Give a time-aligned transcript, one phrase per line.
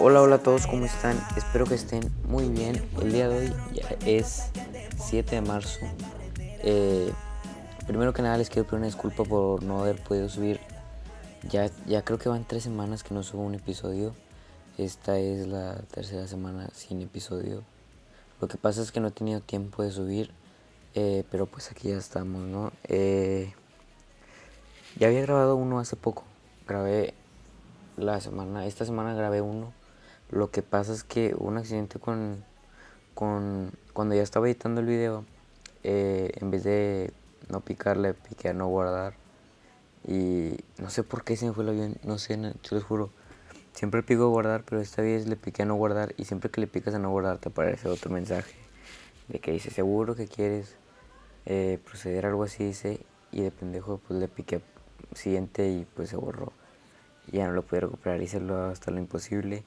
[0.00, 1.18] Hola, hola a todos, ¿cómo están?
[1.36, 2.82] Espero que estén muy bien.
[3.00, 4.50] El día de hoy ya es
[4.98, 5.80] 7 de marzo.
[6.38, 7.10] Eh,
[7.86, 10.60] primero que nada les quiero pedir una disculpa por no haber podido subir.
[11.48, 14.14] Ya, ya creo que van tres semanas que no subo un episodio.
[14.76, 17.62] Esta es la tercera semana sin episodio.
[18.42, 20.32] Lo que pasa es que no he tenido tiempo de subir.
[20.94, 22.72] eh, pero pues aquí ya estamos, ¿no?
[22.88, 23.54] Eh,
[24.98, 26.24] ya había grabado uno hace poco.
[26.66, 27.14] Grabé
[27.96, 29.72] la semana, esta semana grabé uno.
[30.28, 32.44] Lo que pasa es que un accidente con,
[33.14, 35.24] con cuando ya estaba editando el video,
[35.84, 37.12] eh, en vez de
[37.48, 39.14] no picarle, piqué a no guardar.
[40.04, 43.10] Y no sé por qué se me fue el avión, no sé, te lo juro.
[43.72, 46.66] Siempre pico guardar, pero esta vez le piqué a no guardar y siempre que le
[46.66, 48.54] picas a no guardar te aparece otro mensaje
[49.28, 50.76] de que dice seguro que quieres
[51.46, 53.00] eh, proceder a algo así dice
[53.30, 54.60] y de pendejo pues le piqué
[55.14, 56.52] siguiente y pues se borró.
[57.28, 59.64] Y ya no lo pude recuperar hice hasta lo imposible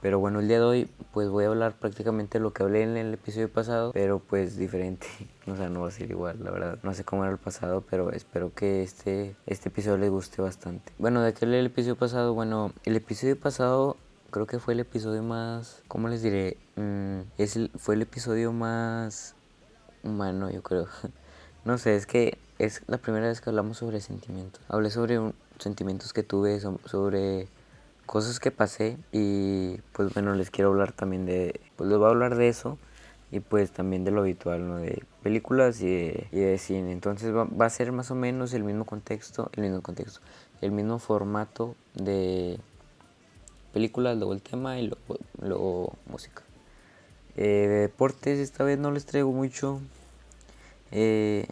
[0.00, 2.96] pero bueno el día de hoy pues voy a hablar prácticamente lo que hablé en
[2.96, 5.06] el episodio pasado pero pues diferente.
[5.48, 6.78] O sea no va a ser igual la verdad.
[6.82, 10.92] No sé cómo era el pasado pero espero que este este episodio les guste bastante.
[10.98, 12.34] Bueno de hablé el episodio pasado.
[12.34, 13.96] Bueno el episodio pasado
[14.32, 19.34] creo que fue el episodio más cómo les diré Mm, es fue el episodio más
[20.02, 20.86] humano, yo creo.
[21.64, 24.60] No sé, es que es la primera vez que hablamos sobre sentimientos.
[24.68, 25.20] Hablé sobre
[25.58, 27.48] sentimientos que tuve, so- sobre
[28.06, 32.10] cosas que pasé y pues bueno, les quiero hablar también de, pues les voy a
[32.10, 32.78] hablar de eso
[33.30, 34.76] y pues también de lo habitual, ¿no?
[34.76, 36.92] De películas y de, cine.
[36.92, 40.20] Entonces va, va a ser más o menos el mismo contexto, el mismo contexto,
[40.62, 42.58] el mismo formato de
[43.72, 46.42] películas, luego el tema y luego, luego música.
[47.36, 49.80] Eh, de deportes esta vez no les traigo mucho.
[50.92, 51.46] Eh,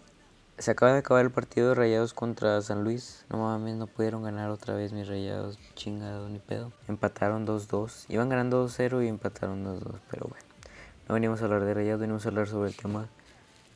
[0.59, 3.25] se acaba de acabar el partido de Rayados contra San Luis.
[3.31, 5.59] No mames, no pudieron ganar otra vez mis Rayados.
[5.75, 6.73] Chingado, ni pedo.
[6.89, 8.07] Empataron 2-2.
[8.09, 9.99] Iban ganando 2-0 y empataron 2-2.
[10.11, 10.45] Pero bueno,
[11.09, 13.09] no venimos a hablar de Rayados, venimos a hablar sobre el tema.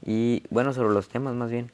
[0.05, 1.73] Y bueno, sobre los temas más bien.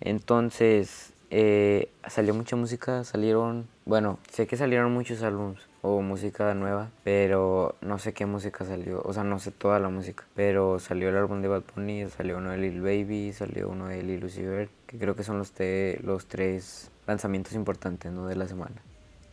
[0.00, 6.90] Entonces, eh, salió mucha música, salieron, bueno, sé que salieron muchos álbumes o música nueva,
[7.04, 11.10] pero no sé qué música salió, o sea, no sé toda la música, pero salió
[11.10, 14.40] el álbum de Bad Bunny, salió uno de Lil Baby, salió uno de Lil Uzi
[14.86, 18.26] que creo que son los, te- los tres lanzamientos importantes, ¿no?
[18.26, 18.76] De la semana.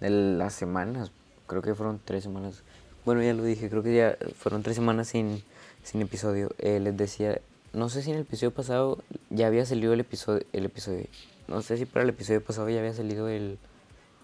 [0.01, 1.13] De las semanas,
[1.47, 2.63] creo que fueron tres semanas.
[3.05, 5.41] Bueno, ya lo dije, creo que ya fueron tres semanas sin,
[5.83, 6.49] sin episodio.
[6.57, 7.39] Eh, les decía,
[7.71, 8.97] no sé si en el episodio pasado
[9.29, 11.05] ya había salido el episodio, el episodio.
[11.47, 13.57] No sé si para el episodio pasado ya había salido el,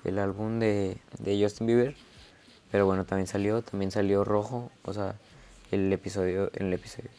[0.03, 1.95] el álbum de, de Justin Bieber.
[2.71, 5.15] Pero bueno, también salió, también salió rojo, o sea,
[5.71, 7.09] el episodio, el episodio.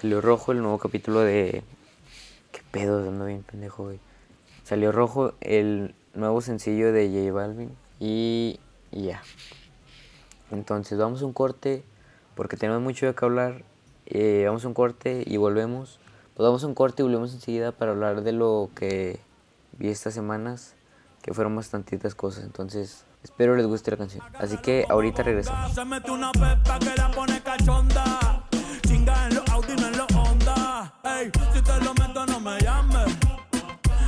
[0.00, 1.62] Salió rojo el nuevo capítulo de...
[2.52, 3.08] ¿Qué pedo?
[3.08, 4.00] Ando bien pendejo, güey.
[4.64, 7.70] Salió rojo el nuevo sencillo de J Balvin
[8.00, 8.60] y,
[8.90, 9.22] y ya.
[10.50, 11.82] Entonces vamos a un corte
[12.34, 13.64] porque tenemos mucho de qué hablar.
[14.06, 15.98] Eh, vamos a un corte y volvemos.
[16.34, 19.20] Pues vamos a un corte y volvemos enseguida para hablar de lo que
[19.78, 20.74] vi estas semanas,
[21.22, 22.44] que fueron bastantitas cosas.
[22.44, 24.24] Entonces espero les guste la canción.
[24.38, 25.72] Así que ahorita regresamos.
[25.74, 28.44] Se mete una pepa que la pone cachonda.
[28.86, 30.94] Chinga en los Audi, no en los Honda.
[31.04, 33.16] Ey, si te lo meto, no me llames.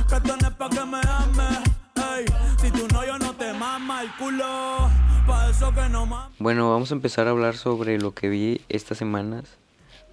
[0.09, 1.59] Que esto no es pa' que me ames.
[1.95, 2.25] Ey,
[2.59, 4.89] si tu novio no te mama el culo.
[5.27, 6.35] Pa' eso que no mames.
[6.39, 9.45] Bueno, vamos a empezar a hablar sobre lo que vi estas semanas.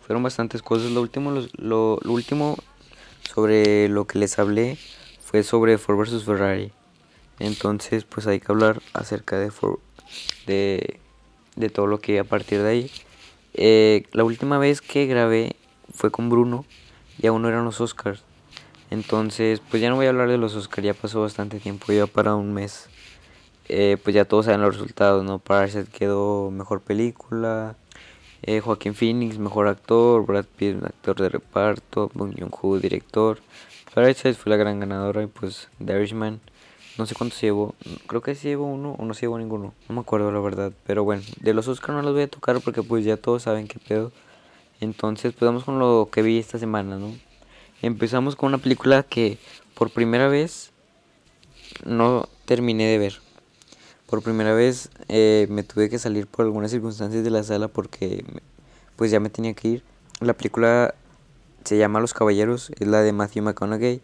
[0.07, 0.91] Fueron bastantes cosas.
[0.91, 2.57] Lo último, lo último
[3.35, 4.79] sobre lo que les hablé
[5.23, 6.73] fue sobre Ford vs Ferrari.
[7.39, 9.79] Entonces, pues hay que hablar acerca de Ford,
[10.47, 11.01] de,
[11.57, 12.91] de todo lo que a partir de ahí.
[13.55, 15.57] Eh, la última vez que grabé
[15.93, 16.65] fue con Bruno
[17.21, 18.25] y aún no eran los Oscars.
[18.91, 22.07] Entonces, pues ya no voy a hablar de los Oscars, ya pasó bastante tiempo, ya
[22.07, 22.89] para un mes.
[23.69, 25.39] Eh, pues ya todos saben los resultados, ¿no?
[25.39, 27.77] Parasite quedó mejor película,
[28.43, 33.41] eh, Joaquín Phoenix mejor actor, Brad Pitt actor de reparto, Bong Joon-ho director.
[33.95, 36.41] Parasite fue la gran ganadora y pues The Irishman
[36.99, 37.75] no sé cuántos se llevó,
[38.07, 40.73] creo que se llevó uno o no se llevó ninguno, no me acuerdo la verdad,
[40.85, 43.69] pero bueno, de los Oscars no los voy a tocar porque pues ya todos saben
[43.69, 44.13] qué pedo.
[44.81, 47.13] Entonces, pues vamos con lo que vi esta semana, ¿no?
[47.83, 49.39] Empezamos con una película que
[49.75, 50.71] por primera vez
[51.85, 53.21] no terminé de ver.
[54.07, 58.25] Por primera vez eh, me tuve que salir por algunas circunstancias de la sala porque
[58.97, 59.83] pues ya me tenía que ir.
[60.21, 60.95] La película
[61.65, 64.01] se llama Los Caballeros, es la de Matthew McConaughey.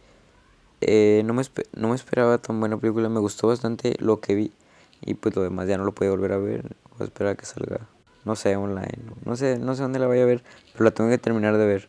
[0.87, 1.43] Eh, no, me
[1.75, 4.53] no me esperaba tan buena película, me gustó bastante lo que vi
[5.01, 6.63] y pues lo demás ya no lo puedo volver a ver.
[6.91, 7.81] Voy a esperar a que salga,
[8.25, 10.43] no sé, online, no sé, no sé dónde la voy a ver,
[10.73, 11.89] pero la tengo que terminar de ver.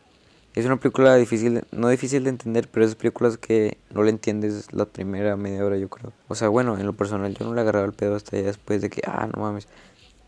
[0.54, 4.72] Es una película difícil, no difícil de entender, pero es películas que no le entiendes
[4.72, 6.14] la primera media hora, yo creo.
[6.28, 8.88] O sea, bueno, en lo personal yo no le agarraba el pedo hasta después de
[8.88, 9.68] que, ah, no mames.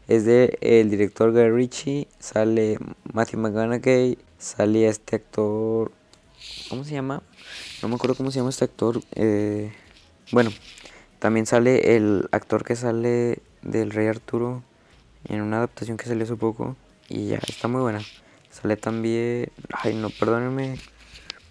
[0.07, 2.79] Es de el director Guy Ritchie, sale
[3.13, 5.93] Matthew McConaughey, sale este actor,
[6.69, 7.23] ¿cómo se llama?
[7.83, 9.01] No me acuerdo cómo se llama este actor.
[9.15, 9.73] Eh,
[10.33, 10.51] bueno,
[11.21, 14.63] también sale el actor que sale del Rey Arturo
[15.25, 16.77] en una adaptación que salió hace poco
[17.09, 18.01] y ya está muy buena.
[18.51, 19.51] Sale también.
[19.73, 20.79] Ay, no, perdónenme.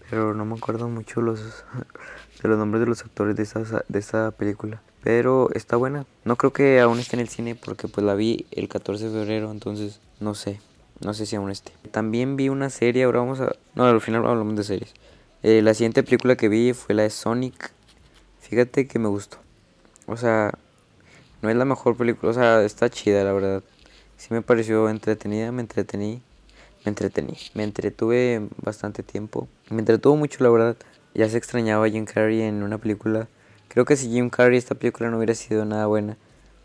[0.09, 1.39] Pero no me acuerdo mucho los
[2.43, 4.81] de los nombres de los actores de esa, de esa película.
[5.03, 6.05] Pero está buena.
[6.25, 9.11] No creo que aún esté en el cine porque pues la vi el 14 de
[9.11, 9.51] febrero.
[9.51, 10.59] Entonces no sé.
[10.99, 11.71] No sé si aún esté.
[11.91, 13.03] También vi una serie.
[13.03, 13.55] Ahora vamos a...
[13.75, 14.93] No, al final hablamos de series.
[15.43, 17.71] Eh, la siguiente película que vi fue la de Sonic.
[18.39, 19.37] Fíjate que me gustó.
[20.05, 20.53] O sea,
[21.41, 22.31] no es la mejor película.
[22.31, 23.63] O sea, está chida la verdad.
[24.17, 25.51] Sí me pareció entretenida.
[25.51, 26.21] Me entretení
[26.87, 30.77] me entretení, me entretuve bastante tiempo, me entretuvo mucho la verdad,
[31.13, 33.27] ya se extrañaba a Jim Carrey en una película,
[33.67, 36.15] creo que si Jim Carrey esta película no hubiera sido nada buena,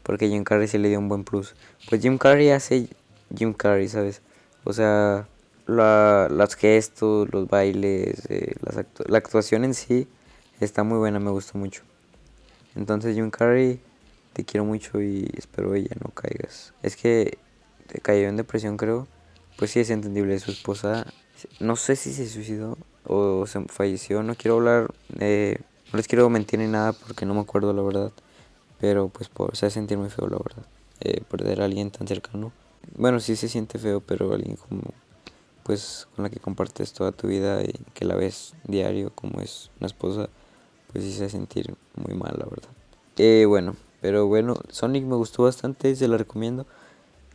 [0.04, 1.56] porque Jim Carrey se le dio un buen plus,
[1.88, 2.88] pues Jim Carrey hace
[3.36, 4.22] Jim Carrey, ¿sabes?
[4.62, 5.26] O sea,
[5.66, 8.54] la, los gestos, los bailes, eh,
[9.06, 10.08] la actuación en sí
[10.60, 11.82] está muy buena, me gustó mucho.
[12.74, 13.80] Entonces Jim Carrey,
[14.32, 16.72] te quiero mucho y espero ella no caigas.
[16.82, 17.38] Es que
[17.86, 19.06] te cayó en depresión creo
[19.56, 20.38] pues sí es entendible.
[20.38, 21.06] Su esposa,
[21.60, 22.76] no sé si se suicidó
[23.06, 24.22] o se falleció.
[24.22, 28.12] No quiero hablar, no les quiero mentir ni nada porque no me acuerdo la verdad.
[28.80, 30.66] Pero pues por, se sentir muy feo la verdad.
[31.00, 32.52] Eh, perder a alguien tan cercano.
[32.96, 34.82] Bueno, sí se siente feo, pero alguien como,
[35.62, 39.70] pues con la que compartes toda tu vida y que la ves diario como es
[39.78, 40.28] una esposa,
[40.92, 42.70] pues se sentir muy mal la verdad.
[43.18, 46.66] Eh, bueno, pero bueno, Sonic me gustó bastante, se la recomiendo.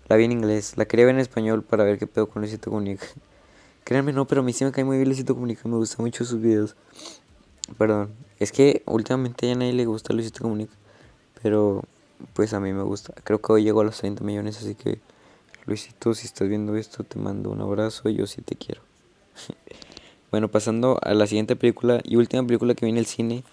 [0.08, 0.74] La vi en inglés.
[0.78, 3.06] La quería ver en español para ver qué pedo con Luisito Comunica.
[3.84, 5.68] Créanme, no, pero a mí sí me cae muy bien Luisito Comunica.
[5.68, 6.76] Me gustan mucho sus videos.
[7.78, 8.14] Perdón.
[8.40, 10.74] Es que últimamente a nadie le gusta Luisito Comunica.
[11.42, 11.84] Pero
[12.34, 13.14] pues a mí me gusta.
[13.24, 14.58] Creo que hoy llegó a los 30 millones.
[14.58, 15.00] Así que
[15.68, 18.10] Luisito, si estás viendo esto, te mando un abrazo.
[18.10, 18.82] Yo sí te quiero.
[20.32, 23.44] bueno, pasando a la siguiente película y última película que vi en el cine.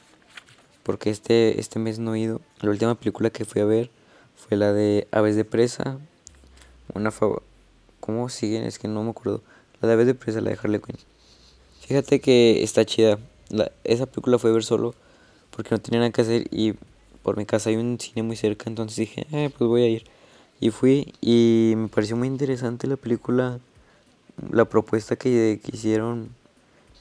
[0.84, 2.40] Porque este, este mes no he ido.
[2.60, 3.90] La última película que fui a ver
[4.36, 5.98] fue la de Aves de Presa
[6.94, 7.42] una favor.
[7.98, 8.64] ¿Cómo siguen?
[8.64, 9.42] Es que no me acuerdo.
[9.80, 10.98] La de Aves de Presa, la de Harley Quinn.
[11.80, 13.18] Fíjate que está chida.
[13.48, 14.94] La, esa película fue ver solo
[15.50, 16.74] porque no tenía nada que hacer y
[17.22, 20.04] por mi casa hay un cine muy cerca, entonces dije, eh, pues voy a ir.
[20.60, 23.58] Y fui y me pareció muy interesante la película.
[24.50, 26.30] La propuesta que, que hicieron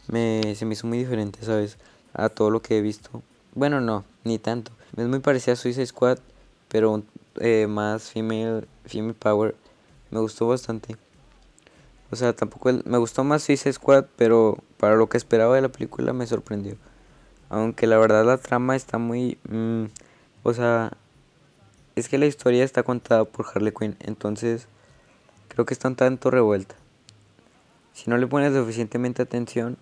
[0.08, 1.78] me, se me hizo muy diferente, ¿sabes?
[2.14, 3.22] A todo lo que he visto.
[3.56, 4.72] Bueno, no, ni tanto.
[4.96, 6.20] Es muy parecida a Suicide Squad,
[6.68, 7.04] pero
[7.40, 9.56] eh, más female, female power
[10.12, 10.96] me gustó bastante.
[12.12, 15.70] O sea, tampoco me gustó más Suicide Squad, pero para lo que esperaba de la
[15.70, 16.78] película me sorprendió.
[17.50, 19.38] Aunque la verdad la trama está muy...
[19.50, 19.86] Mm,
[20.44, 20.92] o sea,
[21.96, 24.68] es que la historia está contada por Harley Quinn, entonces
[25.48, 26.76] creo que está un tanto revuelta.
[27.94, 29.78] Si no le pones suficientemente atención,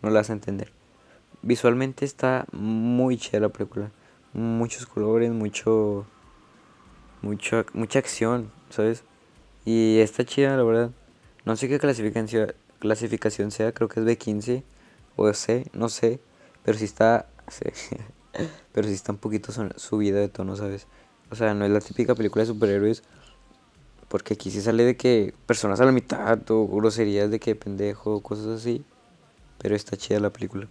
[0.00, 0.72] no la vas a entender.
[1.42, 3.90] Visualmente está muy chida la película.
[4.32, 6.06] Muchos colores, mucho,
[7.20, 9.02] mucho mucha acción, ¿sabes?
[9.64, 10.90] Y está chida, la verdad.
[11.44, 14.62] No sé qué clasificación, clasificación sea, creo que es B15
[15.16, 16.20] o C, no sé.
[16.64, 17.26] Pero si está.
[18.72, 20.86] pero si está un poquito subida de tono, ¿sabes?
[21.32, 23.02] O sea, no es la típica película de superhéroes.
[24.08, 28.20] Porque aquí sí sale de que personas a la mitad o groserías de que pendejo,
[28.20, 28.84] cosas así.
[29.56, 30.68] Pero está chida la película.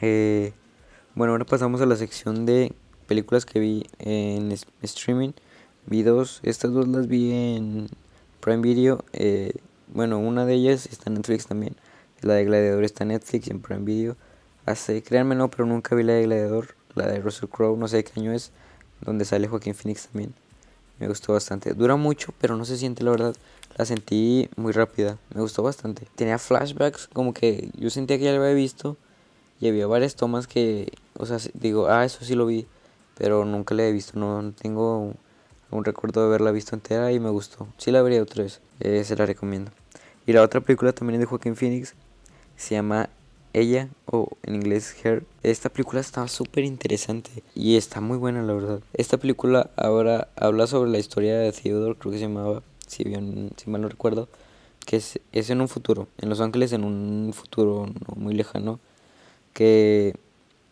[0.00, 0.54] Eh,
[1.14, 2.72] bueno, ahora pasamos a la sección de
[3.06, 4.50] películas que vi en
[4.80, 5.32] streaming.
[5.84, 7.88] Vi dos, estas dos las vi en
[8.40, 9.04] Prime Video.
[9.12, 9.52] Eh,
[9.88, 11.76] bueno, una de ellas está en Netflix también.
[12.22, 14.16] La de Gladiador está en Netflix y en Prime Video.
[14.64, 16.68] Hace, créanme no, pero nunca vi la de Gladiador.
[16.94, 18.52] La de Russell Crowe, no sé qué año es.
[19.00, 20.34] Donde sale Joaquín Phoenix también.
[20.98, 21.72] Me gustó bastante.
[21.74, 23.34] Dura mucho, pero no se siente la verdad.
[23.76, 25.18] La sentí muy rápida.
[25.34, 26.06] Me gustó bastante.
[26.14, 28.96] Tenía flashbacks, como que yo sentía que ya la había visto.
[29.60, 32.66] Y había varias tomas que, o sea, digo, ah, eso sí lo vi.
[33.16, 34.18] Pero nunca la he visto.
[34.18, 35.14] No tengo
[35.70, 37.66] un recuerdo de haberla visto entera y me gustó.
[37.78, 39.70] Sí la vería otra vez, eh, se la recomiendo.
[40.26, 41.94] Y la otra película también de Joaquín Phoenix,
[42.56, 43.08] se llama
[43.52, 45.24] Ella o en inglés Her.
[45.42, 48.80] Esta película está súper interesante y está muy buena la verdad.
[48.92, 53.50] Esta película ahora habla sobre la historia de Theodore, creo que se llamaba, si, bien,
[53.56, 54.28] si mal no recuerdo,
[54.86, 58.78] que es, es en un futuro, en Los Ángeles en un futuro no muy lejano,
[59.52, 60.14] que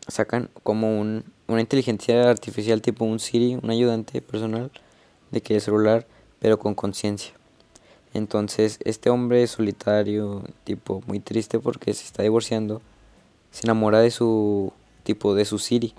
[0.07, 4.71] sacan como un, una inteligencia artificial tipo un Siri, un ayudante personal,
[5.31, 6.07] de que el celular,
[6.39, 7.38] pero con conciencia.
[8.15, 12.81] Entonces, este hombre solitario, tipo muy triste porque se está divorciando,
[13.50, 14.73] se enamora de su
[15.05, 15.95] tipo de su Siri.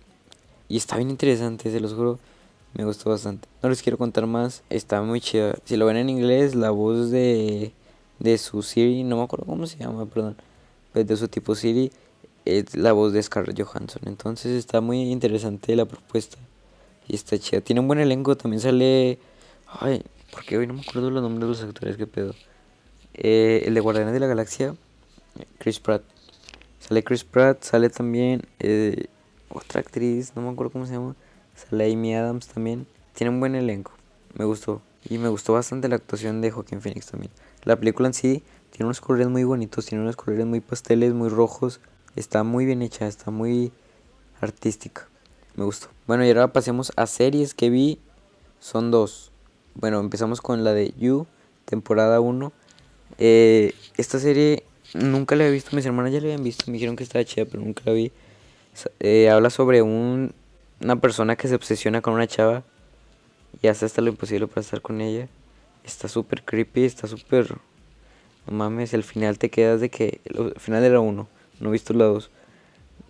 [0.67, 2.19] Y está bien interesante, se los juro.
[2.75, 3.47] Me gustó bastante.
[3.63, 4.61] No les quiero contar más.
[4.69, 5.55] Está muy chida.
[5.65, 7.71] Si lo ven en inglés, la voz de,
[8.19, 10.35] de su Siri, no me acuerdo cómo se llama, perdón.
[10.93, 11.91] Pues de su tipo Siri,
[12.45, 14.03] es la voz de Scarlett Johansson.
[14.05, 16.37] Entonces está muy interesante la propuesta.
[17.07, 17.61] Y está chida.
[17.61, 18.37] Tiene un buen elenco.
[18.37, 19.17] También sale.
[19.67, 22.33] Ay, porque hoy no me acuerdo los nombres de los actores, qué pedo.
[23.13, 24.75] Eh, el de Guardianes de la Galaxia,
[25.57, 26.03] Chris Pratt.
[26.79, 29.07] Sale Chris Pratt, sale también eh,
[29.49, 31.15] otra actriz, no me acuerdo cómo se llama.
[31.55, 32.87] Sale Amy Adams también.
[33.13, 33.91] Tiene un buen elenco,
[34.35, 34.81] me gustó.
[35.09, 37.31] Y me gustó bastante la actuación de Joaquín Phoenix también.
[37.63, 41.29] La película en sí tiene unos colores muy bonitos, tiene unos colores muy pasteles, muy
[41.29, 41.79] rojos.
[42.15, 43.71] Está muy bien hecha, está muy
[44.41, 45.07] artística.
[45.55, 45.87] Me gustó.
[46.07, 47.99] Bueno, y ahora pasemos a series que vi.
[48.59, 49.31] Son dos.
[49.75, 51.25] Bueno, empezamos con la de You,
[51.65, 52.51] temporada 1.
[53.17, 56.95] Eh, esta serie nunca la había visto, mis hermanas ya la habían visto, me dijeron
[56.95, 58.11] que estaba chida, pero nunca la vi.
[58.99, 60.33] Eh, habla sobre un,
[60.81, 62.63] una persona que se obsesiona con una chava
[63.61, 65.27] y hace hasta lo imposible para estar con ella.
[65.83, 67.57] Está súper creepy, está súper...
[68.47, 70.19] No mames, el final te quedas de que...
[70.25, 71.27] El final era uno,
[71.59, 72.31] no he visto la dos.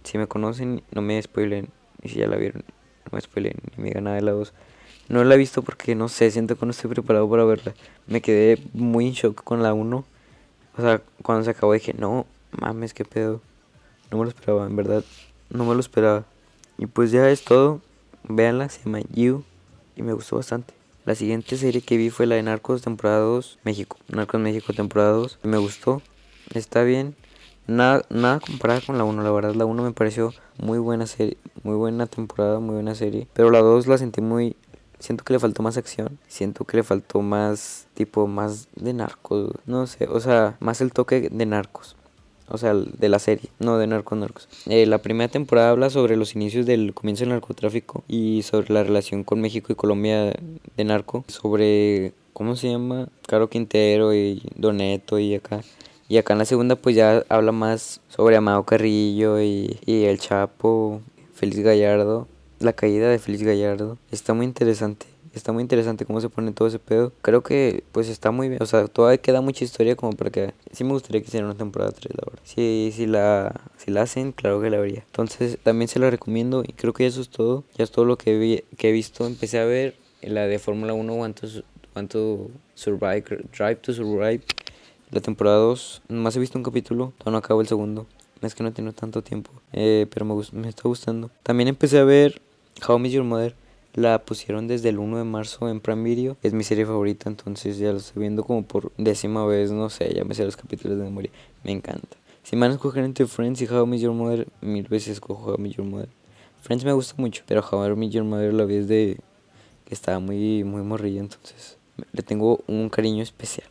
[0.04, 1.70] Si me conocen, no me spoilen.
[2.02, 2.64] Y si ya la vieron,
[3.06, 4.54] no me spoilen, ni me digan nada de la dos.
[5.10, 7.74] No la he visto porque no sé, siento que no estoy preparado para verla.
[8.08, 10.06] Me quedé muy en shock con la 1.
[10.78, 13.42] O sea, cuando se acabó dije, no, mames, qué pedo.
[14.12, 15.04] No me lo esperaba, en verdad,
[15.50, 16.26] no me lo esperaba.
[16.78, 17.82] Y pues ya es todo.
[18.24, 19.44] Véanla, se llama You
[19.96, 20.74] y me gustó bastante.
[21.06, 23.98] La siguiente serie que vi fue la de Narcos temporada 2, México.
[24.10, 25.40] Narcos México temporada 2.
[25.44, 26.02] Me gustó,
[26.54, 27.16] está bien.
[27.66, 31.38] Nada, nada comparada con la 1, la verdad la 1 me pareció muy buena serie,
[31.64, 33.28] muy buena temporada, muy buena serie.
[33.34, 34.56] Pero la 2 la sentí muy
[35.00, 39.52] siento que le faltó más acción, siento que le faltó más tipo más de narcos,
[39.66, 41.96] no sé, o sea, más el toque de narcos.
[42.52, 44.50] O sea, de la serie, no de narcos narcos.
[44.66, 48.84] Eh, la primera temporada habla sobre los inicios del comienzo del narcotráfico y sobre la
[48.84, 50.34] relación con México y Colombia
[50.76, 53.08] de narco, sobre ¿cómo se llama?
[53.28, 55.62] Caro Quintero y Doneto y acá.
[56.08, 60.18] Y acá en la segunda pues ya habla más sobre Amado Carrillo y, y el
[60.18, 61.02] Chapo,
[61.36, 62.28] Félix Gallardo
[62.60, 63.98] la caída de Félix Gallardo.
[64.12, 65.06] Está muy interesante.
[65.34, 67.14] Está muy interesante cómo se pone todo ese pedo.
[67.22, 68.62] Creo que pues está muy bien.
[68.62, 70.54] O sea, todavía queda mucha historia como para que...
[70.72, 72.42] Sí me gustaría que hicieran una temporada 3, la verdad.
[72.44, 75.04] Si, si, la, si la hacen, claro que la vería.
[75.06, 77.64] Entonces también se la recomiendo y creo que eso es todo.
[77.78, 79.28] Ya es todo lo que, vi, que he visto.
[79.28, 81.40] Empecé a ver la de Fórmula 1, Want
[82.10, 83.24] to, Survive,
[83.56, 84.42] Drive to Survive.
[85.12, 86.02] La temporada 2.
[86.10, 87.14] Más he visto un capítulo.
[87.20, 88.08] Todavía no acabo el segundo.
[88.42, 89.52] Es que no tengo tanto tiempo.
[89.74, 91.30] Eh, pero me, me está gustando.
[91.44, 92.42] También empecé a ver
[92.88, 93.56] How I Your Mother
[93.94, 96.38] la pusieron desde el 1 de marzo en Prime Video.
[96.44, 100.14] Es mi serie favorita, entonces ya lo estoy viendo como por décima vez, no sé,
[100.14, 101.32] ya me sé los capítulos de memoria.
[101.64, 102.18] Me encanta.
[102.44, 105.52] Si me van a escoger entre Friends y How I Your Mother, mil veces escojo
[105.52, 106.10] How I Your Mother.
[106.62, 109.18] Friends me gusta mucho, pero How I Your Mother la vi desde
[109.86, 111.78] que estaba muy, muy morrilla, entonces
[112.12, 113.68] le tengo un cariño especial.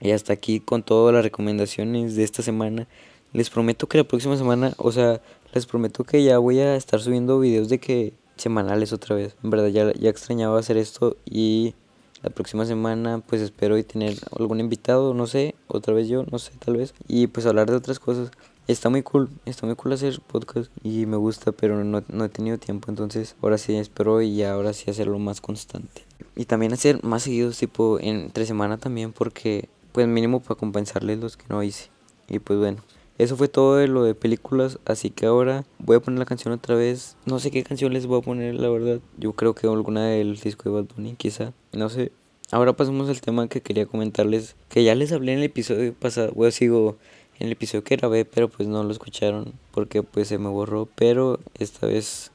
[0.00, 2.86] Y hasta aquí con todas las recomendaciones de esta semana.
[3.32, 5.20] Les prometo que la próxima semana, o sea,
[5.52, 9.36] les prometo que ya voy a estar subiendo videos de que semanales otra vez.
[9.42, 11.74] En verdad ya, ya extrañaba hacer esto y
[12.22, 16.38] la próxima semana pues espero y tener algún invitado, no sé, otra vez yo, no
[16.38, 16.94] sé, tal vez.
[17.06, 18.30] Y pues hablar de otras cosas.
[18.66, 22.28] Está muy cool, está muy cool hacer podcast y me gusta, pero no, no he
[22.30, 26.06] tenido tiempo, entonces ahora sí espero y ahora sí hacerlo más constante.
[26.34, 31.36] Y también hacer más seguidos, tipo entre semana también, porque pues mínimo para compensarles los
[31.36, 31.90] que no hice.
[32.26, 32.82] Y pues bueno.
[33.16, 36.52] Eso fue todo de lo de películas, así que ahora voy a poner la canción
[36.52, 37.16] otra vez.
[37.26, 38.98] No sé qué canción les voy a poner, la verdad.
[39.18, 41.52] Yo creo que alguna del disco de Bad Bunny, quizá.
[41.72, 42.10] No sé.
[42.50, 46.32] Ahora pasamos al tema que quería comentarles, que ya les hablé en el episodio pasado.
[46.34, 46.96] Bueno, sigo
[47.38, 50.88] en el episodio que grabé, pero pues no lo escucharon porque pues se me borró.
[50.96, 52.32] Pero esta vez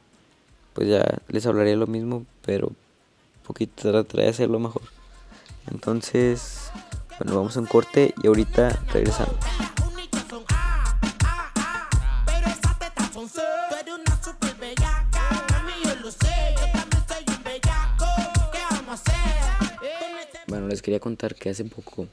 [0.74, 2.76] pues ya les hablaré lo mismo, pero un
[3.46, 4.84] poquito trataré de hacerlo mejor.
[5.70, 6.72] Entonces,
[7.20, 9.36] bueno, vamos a un corte y ahorita regresamos.
[20.70, 22.08] Les quería contar que hace poco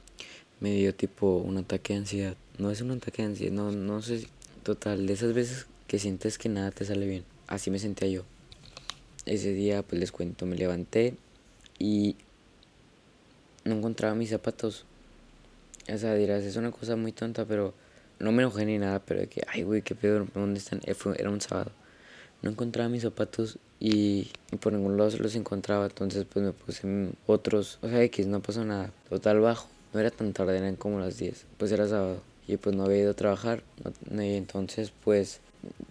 [0.59, 2.37] me dio tipo un ataque de ansiedad.
[2.57, 4.27] No es un ataque de ansiedad, no, no sé.
[4.63, 7.23] Total, de esas veces que sientes que nada te sale bien.
[7.47, 8.23] Así me sentía yo.
[9.25, 11.15] Ese día, pues les cuento, me levanté
[11.79, 12.15] y
[13.63, 14.85] no encontraba mis zapatos.
[15.93, 17.73] O sea, dirás, es una cosa muy tonta, pero
[18.19, 20.81] no me enojé ni nada, pero de que, ay, güey, qué pedo, ¿dónde están?
[20.83, 21.71] Era un sábado.
[22.41, 24.29] No encontraba mis zapatos y,
[24.59, 28.63] por ningún lado los encontraba, entonces pues me puse otros, o sea, X, no pasó
[28.65, 32.57] nada, total bajo, no era tan tarde, eran como las 10, pues era sábado y
[32.57, 33.63] pues no había ido a trabajar,
[34.11, 35.41] y entonces pues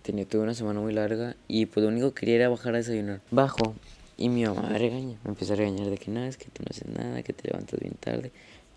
[0.02, 2.78] tenía tuve una semana muy larga y pues lo único que quería era bajar a
[2.78, 3.20] desayunar.
[3.30, 3.74] Bajo
[4.16, 6.62] y mi mamá me regaña, me empieza a regañar de que nada, es que tú
[6.62, 8.32] no haces nada, que te levantas bien tarde.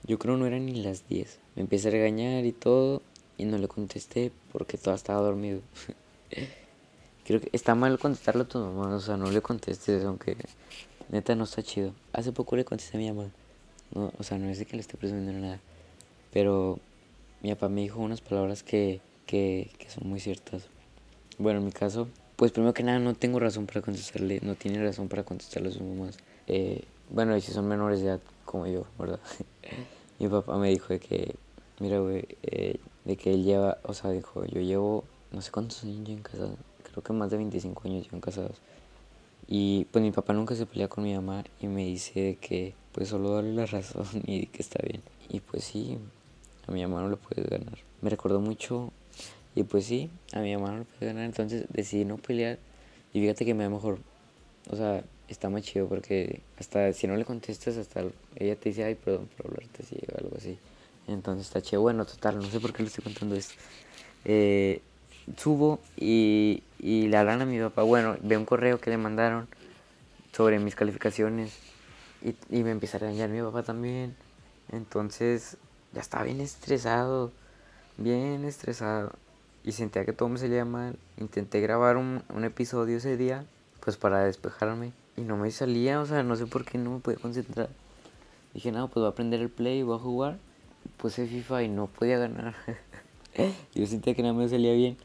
[0.06, 1.40] Yo creo no eran ni las 10.
[1.56, 3.02] Me empieza a regañar y todo
[3.38, 5.62] y no le contesté porque todo estaba dormido.
[7.30, 10.36] creo que está mal contestarle a tu mamá, o sea, no le contestes, aunque
[11.10, 11.94] neta no está chido.
[12.12, 13.30] Hace poco le contesté a mi mamá,
[13.94, 15.60] no, o sea, no es de que le esté presumiendo nada,
[16.34, 16.80] pero
[17.44, 20.64] mi papá me dijo unas palabras que, que, que son muy ciertas.
[21.38, 24.84] Bueno, en mi caso, pues primero que nada no tengo razón para contestarle, no tiene
[24.84, 26.18] razón para contestarle a sus mamás.
[26.48, 29.20] Eh, bueno, y si son menores de edad como yo, ¿verdad?
[30.20, 31.36] mi papá me dijo de que,
[31.80, 35.84] mira, güey, eh, de que él lleva, o sea, dijo, yo llevo no sé cuántos
[35.84, 36.50] años en casa,
[36.90, 38.58] creo que más de 25 años en casados.
[39.48, 43.10] Y pues mi papá nunca se pelea con mi mamá y me dice que pues
[43.10, 45.02] solo darle la razón y que está bien.
[45.30, 45.98] Y pues sí,
[46.68, 47.78] a mi mamá no le puedes ganar.
[48.02, 48.92] Me recordó mucho
[49.56, 52.60] y pues sí, a mi mamá no le puedes ganar, entonces decidí no pelear
[53.14, 54.00] y fíjate que me da mejor.
[54.70, 58.04] O sea, está más chido porque hasta si no le contestas, hasta
[58.36, 60.58] ella te dice, ay, perdón por hablarte así o algo así.
[61.08, 61.82] Entonces está chido.
[61.82, 63.56] Bueno, total, no sé por qué le estoy contando esto.
[64.26, 64.82] Eh,
[65.38, 67.84] subo y, y le hablan a mi papá.
[67.84, 69.48] Bueno, ve un correo que le mandaron
[70.32, 71.58] sobre mis calificaciones
[72.24, 74.16] y, y me empieza a regañar mi papá también.
[74.72, 75.58] Entonces
[75.94, 77.32] ya estaba bien estresado,
[77.98, 79.14] bien estresado.
[79.64, 80.98] Y sentía que todo me salía mal.
[81.18, 83.46] Intenté grabar un, un episodio ese día,
[83.82, 84.94] pues para despejarme.
[85.18, 87.70] Y no me salía, o sea, no sé por qué no me podía concentrar.
[88.54, 90.38] Dije, no, pues voy a aprender el play, voy a jugar.
[90.98, 92.56] Puse FIFA y no podía ganar.
[93.76, 94.98] Yo sentía que nada me salía bien.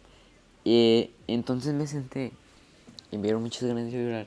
[0.65, 2.33] Y entonces me senté
[3.11, 4.27] y me dieron muchas ganas de llorar.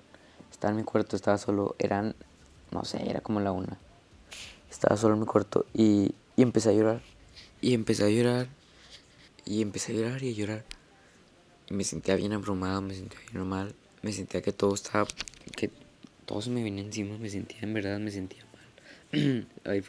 [0.51, 2.15] Estaba en mi cuarto, estaba solo, eran,
[2.71, 3.79] no sé, era como la una.
[4.69, 7.01] Estaba solo en mi cuarto y, y empecé a llorar.
[7.59, 8.47] Y empecé a llorar.
[9.45, 10.65] Y empecé a llorar y a llorar.
[11.69, 13.73] Y me sentía bien abrumado, me sentía bien mal.
[14.03, 15.07] Me sentía que todo estaba,
[15.55, 15.71] que
[16.27, 17.17] todo se me venía encima.
[17.17, 19.47] Me sentía, en verdad, me sentía mal.
[19.65, 19.83] Ay,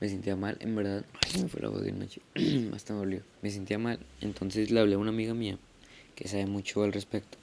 [0.00, 1.04] me sentía mal, en verdad.
[1.22, 2.22] Ay, me fue la voz de noche.
[2.74, 3.22] Hasta me dolió.
[3.42, 3.98] Me sentía mal.
[4.22, 5.58] Entonces le hablé a una amiga mía
[6.14, 7.38] que sabe mucho al respecto.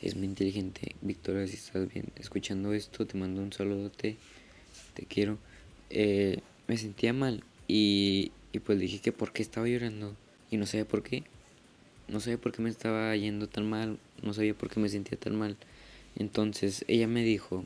[0.00, 0.94] Es muy inteligente.
[1.00, 4.16] Victoria, si estás bien escuchando esto, te mando un saludote.
[4.94, 5.38] Te quiero.
[5.90, 10.16] Eh, me sentía mal y, y pues dije que por qué estaba llorando
[10.50, 11.24] y no sabía por qué.
[12.08, 15.18] No sabía por qué me estaba yendo tan mal, no sabía por qué me sentía
[15.18, 15.56] tan mal.
[16.16, 17.64] Entonces ella me dijo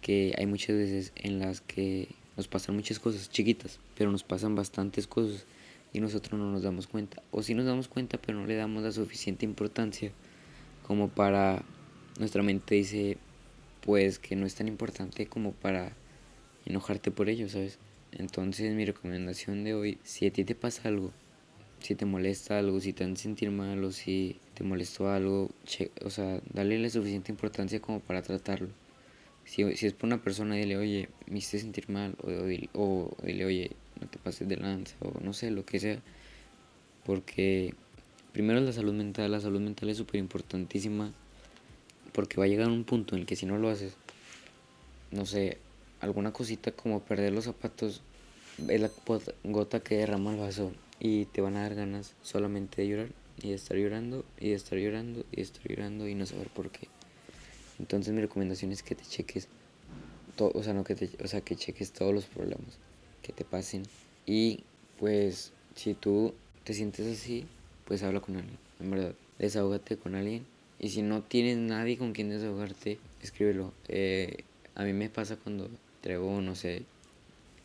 [0.00, 4.54] que hay muchas veces en las que nos pasan muchas cosas chiquitas, pero nos pasan
[4.54, 5.44] bastantes cosas
[5.92, 7.22] y nosotros no nos damos cuenta.
[7.30, 10.12] O si nos damos cuenta, pero no le damos la suficiente importancia
[10.86, 11.62] como para
[12.18, 13.16] nuestra mente dice
[13.80, 15.92] pues que no es tan importante como para
[16.66, 17.78] enojarte por ello, ¿sabes?
[18.12, 21.12] Entonces mi recomendación de hoy, si a ti te pasa algo,
[21.80, 25.50] si te molesta algo, si te han sentir mal o si te molestó algo,
[26.04, 28.68] o sea, dale la suficiente importancia como para tratarlo.
[29.44, 33.44] Si, si es por una persona, dile, oye, me hiciste sentir mal, o, o dile,
[33.44, 33.70] oye,
[34.02, 36.00] no te pases de lanza o no sé, lo que sea.
[37.04, 37.74] Porque
[38.32, 41.12] primero la salud mental, la salud mental es súper importantísima
[42.12, 43.94] porque va a llegar un punto en el que si no lo haces,
[45.10, 45.58] no sé,
[46.00, 48.02] alguna cosita como perder los zapatos
[48.68, 48.90] es la
[49.44, 53.08] gota que derrama el vaso y te van a dar ganas solamente de llorar
[53.42, 56.48] y de estar llorando y de estar llorando y de estar llorando y no saber
[56.48, 56.88] por qué.
[57.78, 59.48] Entonces mi recomendación es que te cheques,
[60.36, 62.78] todo, o sea, no que o sea, que cheques todos los problemas
[63.22, 63.84] que te pasen.
[64.26, 64.64] Y
[64.98, 67.46] pues si tú te sientes así,
[67.86, 69.14] pues habla con alguien, en verdad.
[69.38, 70.44] Desahógate con alguien.
[70.78, 73.72] Y si no tienes nadie con quien desahogarte, escríbelo.
[73.88, 75.68] Eh, a mí me pasa cuando
[76.00, 76.82] traigo, no sé,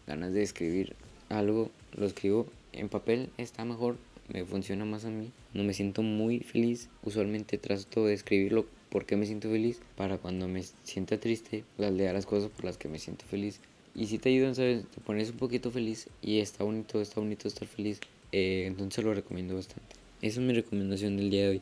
[0.05, 0.95] ganas de escribir
[1.29, 3.97] algo, lo escribo en papel, está mejor,
[4.31, 5.31] me funciona más a mí.
[5.53, 10.47] No me siento muy feliz, usualmente trato de escribirlo porque me siento feliz, para cuando
[10.47, 13.59] me sienta triste, las lea las cosas por las que me siento feliz
[13.97, 14.85] y si te ayudan, ¿sabes?
[14.93, 17.99] Te pones un poquito feliz y está bonito, está bonito estar feliz.
[18.31, 19.95] Eh, entonces lo recomiendo bastante.
[20.21, 21.61] Esa es mi recomendación del día de hoy.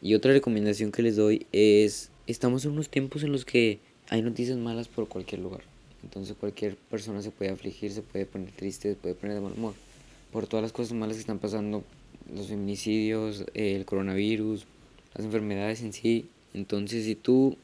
[0.00, 4.22] Y otra recomendación que les doy es, estamos en unos tiempos en los que hay
[4.22, 5.62] noticias malas por cualquier lugar.
[6.04, 9.54] Entonces cualquier persona se puede afligir, se puede poner triste, se puede poner de mal
[9.56, 9.74] humor.
[10.30, 11.82] Por todas las cosas malas que están pasando,
[12.32, 14.64] los feminicidios, el coronavirus,
[15.16, 16.28] las enfermedades en sí.
[16.52, 17.56] Entonces si tú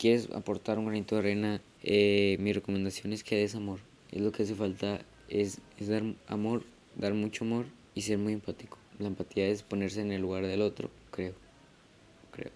[0.00, 3.80] quieres aportar un granito de arena eh, mi recomendación es que des amor.
[4.10, 6.64] Es lo que hace falta, es, es dar amor,
[6.96, 8.78] dar mucho amor y ser muy empático.
[8.98, 11.34] La empatía es ponerse en el lugar del otro, creo.
[12.32, 12.50] Creo.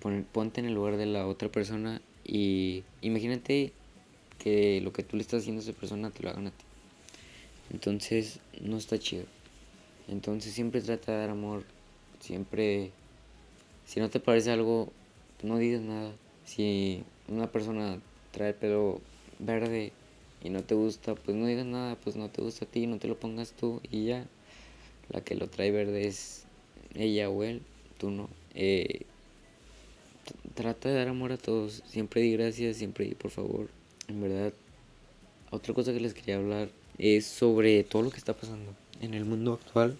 [0.32, 3.72] ponte en el lugar de la otra persona y imagínate
[4.38, 6.64] que lo que tú le estás haciendo a esa persona te lo hagan a ti.
[7.70, 9.24] Entonces no está chido.
[10.08, 11.62] Entonces siempre trata de dar amor.
[12.18, 12.90] Siempre,
[13.86, 14.92] si no te parece algo,
[15.42, 16.12] no digas nada.
[16.44, 17.98] Si una persona
[18.32, 19.00] trae el pelo
[19.38, 19.92] verde
[20.42, 22.98] y no te gusta, pues no digas nada, pues no te gusta a ti, no
[22.98, 24.26] te lo pongas tú y ya.
[25.10, 26.44] La que lo trae verde es
[26.94, 27.62] ella o él,
[27.98, 28.28] tú no.
[28.54, 29.02] Eh,
[30.54, 33.68] trata de dar amor a todos, siempre di gracias, siempre di por favor.
[34.08, 34.52] En verdad,
[35.50, 39.24] otra cosa que les quería hablar es sobre todo lo que está pasando en el
[39.24, 39.96] mundo actual,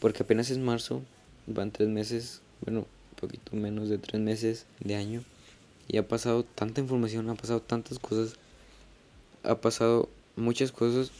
[0.00, 1.02] porque apenas es marzo,
[1.46, 5.22] van tres meses, bueno, poquito menos de tres meses de año,
[5.88, 8.36] y ha pasado tanta información, ha pasado tantas cosas,
[9.42, 11.10] ha pasado muchas cosas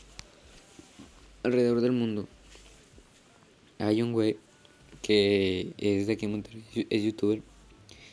[1.42, 2.28] alrededor del mundo.
[3.78, 4.36] Hay un güey
[5.02, 7.42] que es de aquí en Monterrey, es youtuber,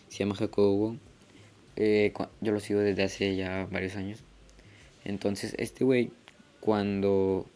[0.09, 0.97] se llama Jacobo.
[1.75, 4.19] Eh, yo lo sigo desde hace ya varios años.
[5.05, 6.11] Entonces, este güey,
[6.59, 7.47] cuando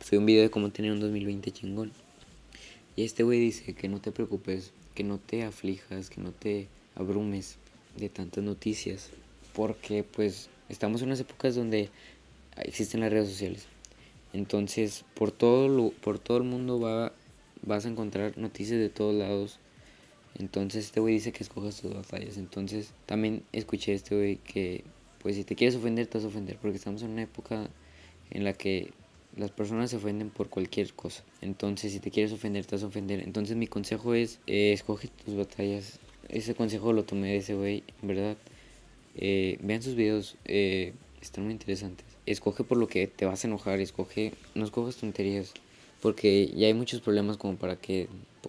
[0.00, 1.92] subió un video de cómo tener un 2020 chingón,
[2.94, 6.66] y este güey dice que no te preocupes, que no te aflijas, que no te
[6.96, 7.58] abrumes
[7.96, 9.10] de tantas noticias,
[9.54, 11.88] porque pues estamos en unas épocas donde
[12.56, 13.66] existen las redes sociales.
[14.32, 17.12] Entonces, por todo, lo, por todo el mundo va,
[17.62, 19.60] vas a encontrar noticias de todos lados
[20.34, 22.36] entonces este güey dice que escojas tus batallas.
[22.36, 24.82] Entonces también escuché este güey que
[25.22, 27.68] pues si te quieres ofender te vas a ofender porque estamos en una época
[28.30, 28.90] en la que
[29.38, 31.22] las personas se ofenden por cualquier cosa.
[31.40, 33.20] Entonces si te quieres ofender te vas a ofender.
[33.20, 36.00] Entonces mi consejo es eh, escoge tus batallas.
[36.28, 38.36] Ese consejo lo tomé de ese güey, en verdad.
[39.14, 42.04] Eh, vean sus videos, eh, están muy interesantes.
[42.26, 45.54] Escoge por lo que te vas a enojar, escoge, no escojas tonterías,
[46.02, 48.08] porque ya hay muchos problemas como para que,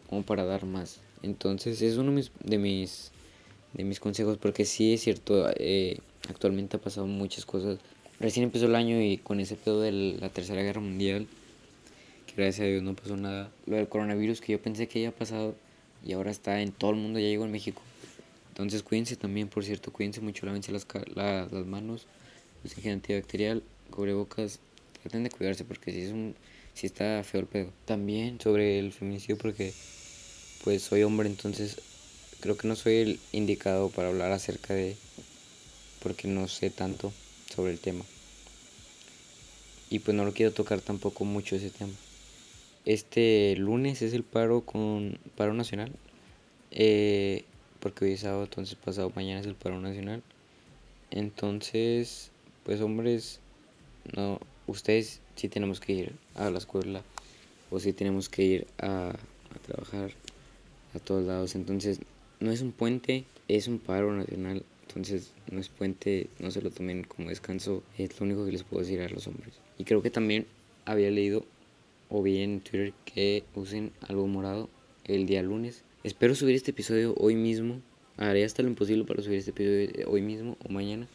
[0.09, 0.99] como para dar más.
[1.23, 3.11] Entonces es uno de mis,
[3.73, 5.99] de mis consejos porque sí es cierto, eh,
[6.29, 7.79] actualmente ha pasado muchas cosas.
[8.19, 11.25] Recién empezó el año y con ese pedo de la Tercera Guerra Mundial,
[12.27, 13.49] que gracias a Dios no pasó nada.
[13.65, 15.55] Lo del coronavirus que yo pensé que había pasado
[16.05, 17.81] y ahora está en todo el mundo, ya llegó en México.
[18.49, 22.07] Entonces cuídense también, por cierto, cuídense mucho, lávense las, las manos,
[22.65, 24.59] usen antibacterial, cubrebocas,
[25.01, 26.35] traten de cuidarse porque si es un
[26.73, 27.71] si está feo el pedo.
[27.85, 29.73] También sobre el feminicidio porque
[30.65, 31.79] pues soy hombre, entonces
[32.41, 34.97] creo que no soy el indicado para hablar acerca de,
[36.01, 37.13] porque no sé tanto
[37.59, 38.05] sobre el tema.
[39.89, 41.91] Y pues no lo quiero tocar tampoco mucho ese tema.
[42.85, 45.91] Este lunes es el paro con paro nacional.
[46.71, 47.43] Eh,
[47.81, 50.23] porque hoy es sábado, entonces pasado mañana es el paro nacional.
[51.11, 52.31] Entonces,
[52.63, 53.41] pues hombres,
[54.15, 57.01] no, ustedes sí tenemos que ir a la escuela
[57.71, 60.11] o sí tenemos que ir a, a trabajar
[60.95, 61.55] a todos lados.
[61.55, 61.99] Entonces,
[62.39, 64.63] no es un puente, es un paro nacional.
[64.89, 67.83] Entonces, no es puente, no se lo tomen como descanso.
[67.97, 69.53] Es lo único que les puedo decir a los hombres.
[69.77, 70.47] Y creo que también
[70.85, 71.45] había leído
[72.09, 74.67] o vi en Twitter que usen algo morado
[75.05, 75.83] el día lunes.
[76.03, 77.81] Espero subir este episodio hoy mismo.
[78.17, 81.07] Haré hasta lo imposible para subir este episodio hoy mismo o mañana.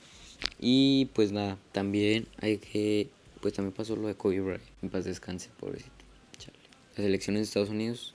[0.61, 3.09] Y pues nada, también hay que.
[3.41, 4.63] Pues también pasó lo de Kobe Bryant.
[4.83, 5.91] En paz descanse, pobrecito.
[6.97, 8.15] Las elecciones de Estados Unidos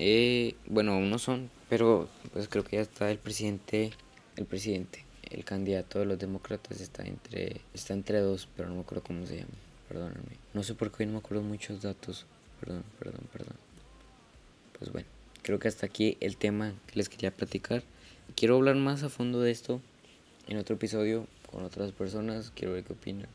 [0.00, 3.90] eh, bueno, aún no son, pero pues creo que ya está el presidente,
[4.38, 8.80] el presidente, el candidato de los demócratas está entre, está entre dos, pero no me
[8.82, 9.50] acuerdo cómo se llama,
[9.88, 10.36] perdónenme.
[10.54, 12.24] No sé por qué hoy no me acuerdo muchos datos,
[12.60, 13.56] perdón, perdón, perdón.
[14.78, 15.08] Pues bueno,
[15.42, 17.82] creo que hasta aquí el tema que les quería platicar.
[18.36, 19.80] Quiero hablar más a fondo de esto
[20.46, 23.28] en otro episodio con otras personas, quiero ver qué opinan.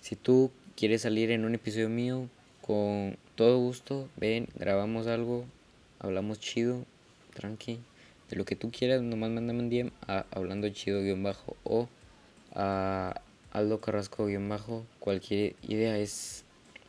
[0.00, 2.28] Si tú quieres salir en un episodio mío,
[2.60, 5.46] con todo gusto, ven, grabamos algo,
[5.98, 6.84] hablamos chido,
[7.34, 7.80] tranqui,
[8.28, 11.88] de lo que tú quieras, nomás mándame un DM a hablando chido guion bajo o
[12.54, 13.20] a
[13.52, 16.44] Aldo Carrasco guion bajo, cualquier idea es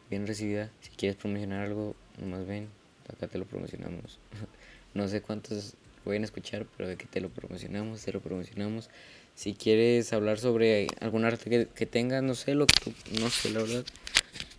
[0.09, 2.67] bien recibida, si quieres promocionar algo, nomás ven,
[3.07, 4.19] acá te lo promocionamos,
[4.93, 8.89] no sé cuántos pueden escuchar, pero de que te lo promocionamos, te lo promocionamos,
[9.35, 13.29] si quieres hablar sobre algún arte que, que tengas, no sé, lo que tú, no
[13.29, 13.85] sé, la verdad,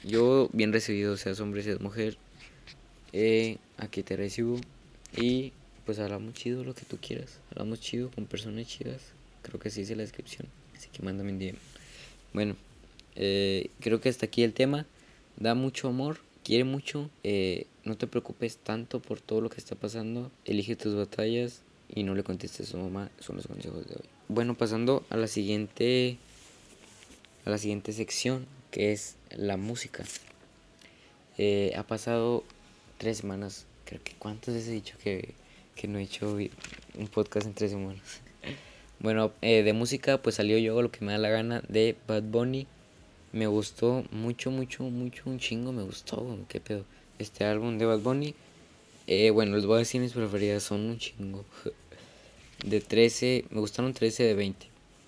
[0.05, 2.17] yo bien recibido, seas hombre, seas mujer,
[3.13, 4.59] eh, aquí te recibo.
[5.17, 5.53] Y
[5.91, 7.41] pues hablamos chido lo que tú quieras.
[7.51, 9.03] Hablamos chido con personas chidas.
[9.43, 10.47] Creo que así dice la descripción.
[10.77, 11.57] Así que mándame un DM.
[12.33, 12.55] Bueno,
[13.17, 14.87] eh, creo que hasta aquí el tema.
[15.37, 17.11] Da mucho amor, quiere mucho.
[17.25, 20.31] Eh, no te preocupes tanto por todo lo que está pasando.
[20.45, 23.11] Elige tus batallas y no le contestes a su mamá.
[23.19, 24.05] Son los consejos de hoy.
[24.29, 26.19] Bueno, pasando a la siguiente
[27.45, 30.05] a la siguiente sección que es la música.
[31.37, 32.45] Eh, ha pasado
[32.99, 33.67] tres semanas.
[33.87, 35.35] Creo que cuántas veces he dicho que,
[35.75, 36.37] que no he hecho
[36.99, 38.21] un podcast en tres semanas.
[38.99, 42.25] Bueno, eh, de música pues salió yo lo que me da la gana de Bad
[42.25, 42.67] Bunny.
[43.33, 46.85] Me gustó mucho, mucho, mucho, un chingo me gustó, qué pedo.
[47.19, 48.35] Este álbum de Bad Bunny.
[49.07, 51.45] Eh, bueno, les voy a decir mis preferidas, son un chingo.
[52.65, 54.67] De 13, me gustaron 13 de 20.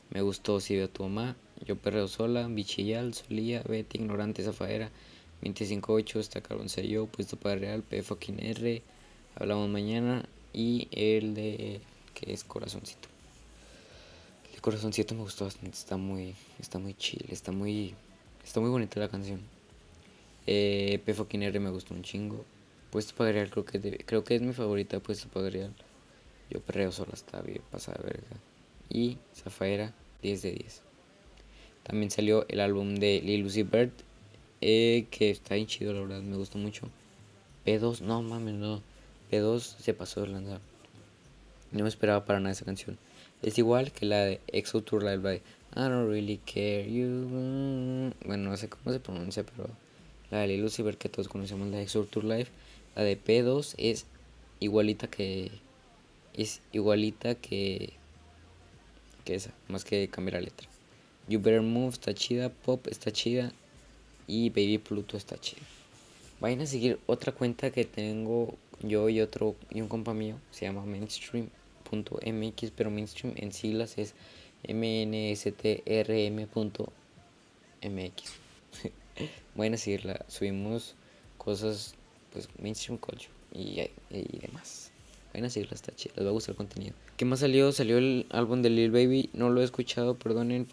[0.08, 4.90] Me gustó Si veo a tu mamá, Yo perreo sola, Bichillal, Solía, Betty, Ignorante, Zafaera,
[5.42, 8.82] 25-8, está Puesto para Real, P fucking R,
[9.36, 11.80] Hablamos Mañana y el de
[12.14, 13.12] que es Corazoncito.
[14.62, 17.94] Corazoncito me gustó bastante, está muy, está muy chill, está muy,
[18.44, 19.40] está muy bonita la canción.
[20.46, 22.44] Eh, P me gustó un chingo.
[22.92, 25.74] Puesto para real creo que, creo que es mi favorita, Puesto para real.
[26.48, 28.36] Yo perreo sola, está bien pasada de verga.
[28.88, 30.82] Y Zafaera, 10 de 10.
[31.82, 33.90] También salió el álbum de Lil Lucy Bird,
[34.60, 36.88] eh, que está bien chido, la verdad, me gustó mucho.
[37.66, 38.80] P2, no mames, no.
[39.32, 40.60] P2 se pasó de lanzar.
[41.70, 42.98] No me esperaba para nada esa canción.
[43.40, 45.36] Es igual que la de Exo Tour Live by
[45.74, 48.12] I don't really care you.
[48.26, 49.70] Bueno, no sé cómo se pronuncia, pero
[50.30, 52.48] la de Lucifer que todos conocemos, la de Exo Tour Live.
[52.94, 54.04] La de P2 es
[54.60, 55.50] igualita que.
[56.34, 57.94] Es igualita que.
[59.24, 60.68] Que esa, más que cambiar la letra.
[61.28, 63.52] You Better Move está chida, Pop está chida
[64.26, 65.62] y Baby Pluto está chida.
[66.40, 70.66] Vayan a seguir otra cuenta que tengo yo y otro y un compa mío, se
[70.66, 71.48] llama Mainstream
[71.92, 74.14] mx pero mainstream en siglas es
[74.68, 75.42] mnstrm.mx.
[79.54, 80.94] bueno, seguirla, subimos
[81.36, 81.94] cosas,
[82.32, 84.90] pues mainstream culture y, y demás.
[85.32, 86.94] Vayan a seguirla, está chida, les va a gustar el contenido.
[87.16, 87.72] ¿Qué más salió?
[87.72, 90.68] Salió el álbum de Lil Baby, no lo he escuchado, perdonen.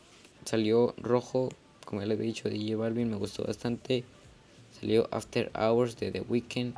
[0.46, 1.50] Salió Rojo,
[1.86, 4.04] como ya les dicho, de J Balvin, me gustó bastante.
[4.80, 6.76] Salió After Hours de The Weeknd.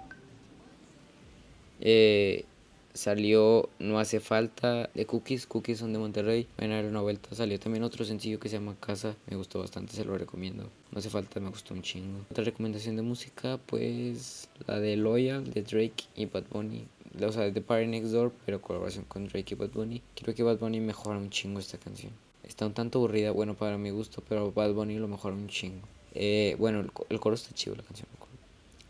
[1.81, 2.45] Eh,
[2.93, 6.47] Salió No hace falta de Cookies, Cookies son de Monterrey.
[6.57, 7.33] Van a dar una vuelta.
[7.33, 9.15] Salió también otro sencillo que se llama Casa.
[9.27, 10.69] Me gustó bastante, se lo recomiendo.
[10.91, 12.19] No hace falta, me gustó un chingo.
[12.29, 16.85] Otra recomendación de música, pues la de Loyal de Drake y Bad Bunny.
[17.21, 20.01] O sea, de Party Next Door, pero colaboración con Drake y Bad Bunny.
[20.15, 22.11] Creo que Bad Bunny mejora un chingo esta canción.
[22.43, 25.87] Está un tanto aburrida, bueno, para mi gusto, pero Bad Bunny lo mejora un chingo.
[26.13, 28.07] Eh, bueno, el, el coro está chido, la canción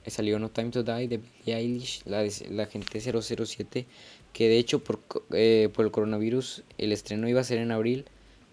[0.10, 3.86] salió No Time to Die de Billie Eilish, la, la gente 007,
[4.34, 5.00] que de hecho por,
[5.32, 8.06] eh, por el coronavirus el estreno iba a ser en abril,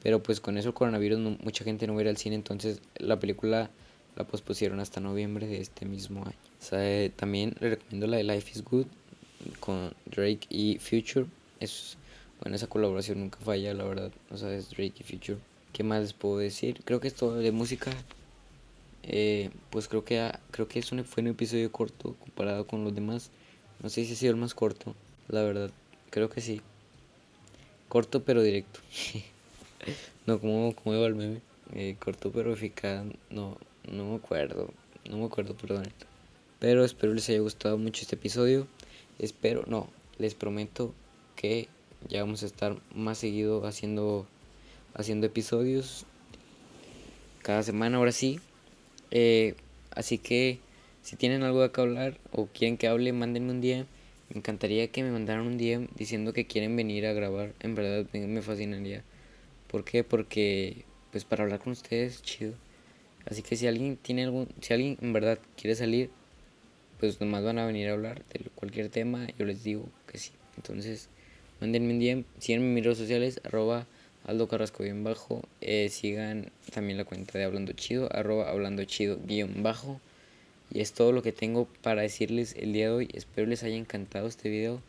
[0.02, 2.80] pero pues con eso el coronavirus mucha gente no iba a ir al cine, entonces
[2.98, 3.70] la película
[4.16, 6.37] la pospusieron hasta noviembre de este mismo año.
[6.72, 8.87] Eh, también le recomiendo la de Life is Good
[9.61, 11.26] con Drake y Future.
[11.61, 11.96] Es,
[12.40, 14.11] bueno, esa colaboración nunca falla, la verdad.
[14.30, 15.38] O sea, es Drake y Future.
[15.72, 16.80] ¿Qué más les puedo decir?
[16.84, 17.92] Creo que es todo de música.
[19.11, 22.94] Eh, pues creo que, creo que es un, fue un episodio corto comparado con los
[22.94, 23.31] demás.
[23.83, 24.94] No sé si ha sido el más corto,
[25.29, 25.71] la verdad.
[26.11, 26.61] Creo que sí.
[27.88, 28.81] Corto pero directo.
[30.27, 31.40] no, como, como iba el meme.
[31.75, 33.05] Eh, corto pero eficaz.
[33.31, 33.57] No,
[33.90, 34.71] no me acuerdo.
[35.09, 35.85] No me acuerdo, perdón.
[36.59, 38.66] Pero espero les haya gustado mucho este episodio.
[39.18, 40.92] Espero, no, les prometo
[41.35, 41.68] que
[42.09, 44.27] ya vamos a estar más seguido haciendo,
[44.94, 46.05] haciendo episodios.
[47.42, 48.40] Cada semana, ahora sí.
[49.11, 49.55] Eh,
[49.90, 50.59] así que
[51.03, 53.87] si tienen algo de que hablar o quieren que hable, mándenme un día.
[54.31, 57.55] Me encantaría que me mandaran un día diciendo que quieren venir a grabar.
[57.61, 59.03] En verdad me fascinaría.
[59.68, 60.05] ¿Por qué?
[60.05, 62.53] Porque pues para hablar con ustedes, chido.
[63.27, 66.11] Así que si alguien tiene algún, si alguien en verdad quiere salir,
[66.99, 70.33] pues nomás van a venir a hablar de cualquier tema, yo les digo que sí.
[70.57, 71.09] Entonces,
[71.61, 73.87] mándenme un DM, síganme en mis redes sociales, arroba
[74.28, 75.42] Aldo Carrasco bien bajo.
[75.62, 80.02] Eh, sigan también la cuenta de Hablando Chido, arroba Hablando Chido bien bajo.
[80.70, 83.08] Y es todo lo que tengo para decirles el día de hoy.
[83.14, 84.82] Espero les haya encantado este video.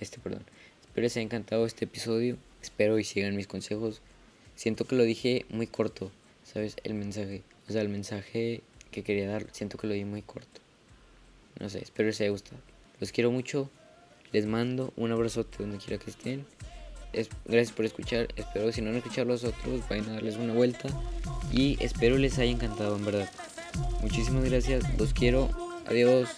[0.00, 0.46] Este, perdón.
[0.80, 2.38] Espero les haya encantado este episodio.
[2.62, 4.00] Espero y sigan mis consejos.
[4.54, 6.10] Siento que lo dije muy corto,
[6.42, 6.76] ¿sabes?
[6.82, 7.42] El mensaje.
[7.68, 10.62] O sea, el mensaje que quería dar, siento que lo di muy corto.
[11.60, 12.62] No sé, espero les haya gustado.
[12.98, 13.68] Los quiero mucho.
[14.32, 16.46] Les mando un abrazote donde quiera que estén
[17.44, 18.28] gracias por escuchar.
[18.36, 20.88] Espero si no han escuchado los otros, vayan a darles una vuelta.
[21.52, 23.30] Y espero les haya encantado, en verdad.
[24.02, 24.84] Muchísimas gracias.
[24.98, 25.48] Los quiero.
[25.86, 26.28] Adiós.